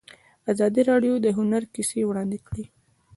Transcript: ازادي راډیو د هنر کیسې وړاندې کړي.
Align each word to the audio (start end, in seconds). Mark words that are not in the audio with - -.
ازادي 0.51 0.81
راډیو 0.89 1.13
د 1.21 1.27
هنر 1.37 1.63
کیسې 1.73 2.01
وړاندې 2.05 2.37
کړي. 2.47 2.65